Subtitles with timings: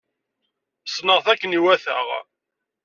[0.85, 1.97] Sneɣ-t akken iwata.